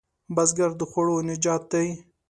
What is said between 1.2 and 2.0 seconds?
نجات دی